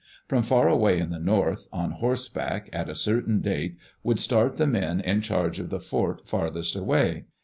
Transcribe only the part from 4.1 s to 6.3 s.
start the men in charge of the fort